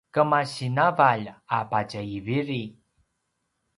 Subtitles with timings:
[0.15, 2.61] kemasi navalj a patje i viri